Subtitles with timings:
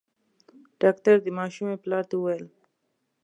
[0.81, 2.45] ډاکټر د ماشومي پلار ته وويل: